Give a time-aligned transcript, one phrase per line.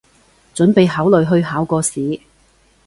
[0.55, 2.21] 準備考慮去考個試